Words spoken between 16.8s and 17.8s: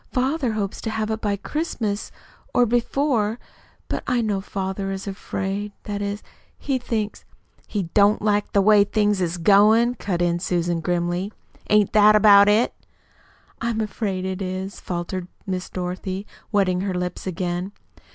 her lips again.